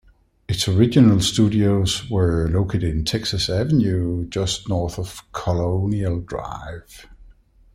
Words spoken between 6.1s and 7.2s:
Drive.